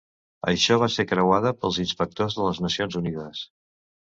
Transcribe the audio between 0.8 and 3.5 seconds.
va ser creuada pels inspectors de les Nacions Unides.